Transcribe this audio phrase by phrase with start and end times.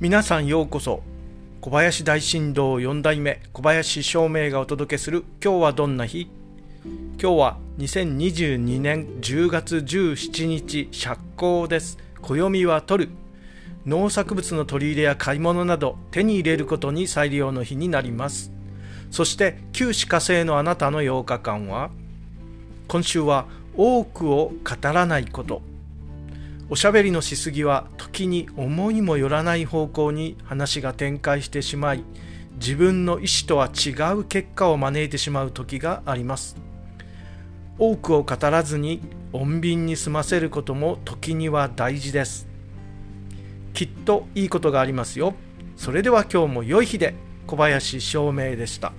[0.00, 1.02] 皆さんようこそ。
[1.60, 6.30] 小林大震動4代目小林照明がお届けする今日はどんな日？
[7.20, 11.98] 今日は2022年10月17日釈光です。
[12.22, 13.12] 暦は取る。
[13.84, 18.50] 農作物の取り入れや買い物など手に入れることに再利用の日になります。
[19.10, 21.90] そして旧歯科生のあなたの8日間は
[22.88, 25.60] 今週は多くを語らないこと。
[26.72, 32.04] おしゃべりのしすぎは時に思いもよらない方向に話が展開してしまい
[32.60, 36.56] 自分の意思とは違う結果を招いてしまう時があります。
[37.76, 39.00] 多くを語らずに
[39.32, 42.46] 穏便に済ませることも時には大事です。
[43.74, 45.34] きっといいことがありますよ。
[45.76, 47.14] それでは今日も良い日で。
[47.48, 48.92] 小林照明でした。